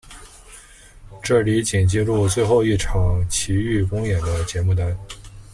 [1.21, 4.97] 这里仅记录最后一场琦玉公演的节目单。